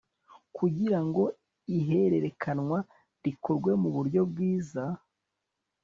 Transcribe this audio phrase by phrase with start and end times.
[0.57, 1.23] kugira ngo
[1.77, 2.79] ihererekanwa
[3.23, 4.83] rikorwe mu uburyo bwiza